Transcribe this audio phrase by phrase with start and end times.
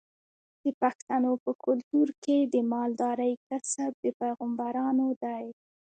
[0.63, 5.45] د پښتنو په کلتور کې د مالدارۍ کسب د پیغمبرانو دی.